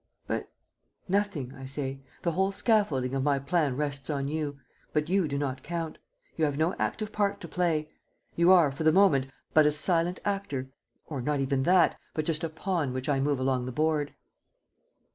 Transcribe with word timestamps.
"But..." 0.25 0.51
"Nothing, 1.07 1.53
I 1.53 1.65
say. 1.65 1.99
The 2.23 2.31
whole 2.31 2.51
scaffolding 2.51 3.13
of 3.13 3.21
my 3.21 3.37
plans 3.37 3.77
rests 3.77 4.09
on 4.09 4.27
you, 4.27 4.57
but 4.93 5.09
you 5.09 5.27
do 5.27 5.37
not 5.37 5.61
count. 5.61 5.99
You 6.35 6.45
have 6.45 6.57
no 6.57 6.73
active 6.79 7.11
part 7.11 7.39
to 7.41 7.47
play. 7.47 7.87
You 8.35 8.51
are, 8.51 8.71
for 8.71 8.83
the 8.83 8.91
moment, 8.91 9.27
but 9.53 9.67
a 9.67 9.71
silent 9.71 10.19
actor, 10.25 10.71
or 11.05 11.21
not 11.21 11.39
even 11.39 11.61
that, 11.69 11.99
but 12.15 12.25
just 12.25 12.43
a 12.43 12.49
pawn 12.49 12.93
which 12.93 13.07
I 13.07 13.19
move 13.19 13.39
along 13.39 13.67
the 13.67 13.71
board." 13.71 14.15